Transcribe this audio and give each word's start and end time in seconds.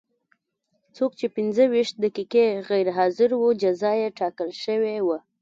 څوک 0.95 1.11
چې 1.19 1.27
پنځه 1.35 1.63
ویشت 1.73 1.95
دقیقې 2.05 2.47
غیر 2.69 2.87
حاضر 2.97 3.29
و 3.35 3.43
جزا 3.61 3.91
یې 4.01 4.09
ټاکل 4.19 4.49
شوې 4.63 4.97
وه. 5.05 5.17